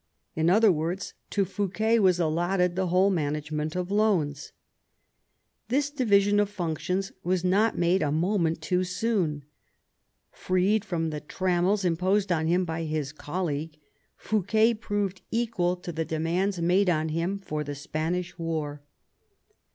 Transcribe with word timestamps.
In 0.35 0.49
other 0.49 0.71
words, 0.71 1.13
to 1.29 1.45
Fouquet 1.45 1.99
was 1.99 2.19
allotted 2.19 2.75
the 2.75 2.87
whole 2.87 3.11
management 3.11 3.75
of 3.75 3.91
loans. 3.91 4.51
This 5.67 5.91
division 5.91 6.39
of 6.39 6.49
functions 6.49 7.11
was 7.23 7.43
not 7.43 7.77
made 7.77 8.01
a 8.01 8.11
moment 8.11 8.63
too 8.63 8.83
soon. 8.83 9.45
Freed 10.31 10.83
from 10.83 11.11
the 11.11 11.19
trammels 11.19 11.85
imposed 11.85 12.31
on 12.31 12.47
him 12.47 12.65
by 12.65 12.85
his 12.85 13.11
colleague, 13.11 13.77
Fouquet 14.17 14.73
proved 14.73 15.21
equal 15.29 15.75
to 15.75 15.91
the 15.91 16.03
demands 16.03 16.59
made 16.59 16.89
on 16.89 17.09
him 17.09 17.37
for 17.37 17.63
the 17.63 17.75
Spanish 17.75 18.39
war. 18.39 18.81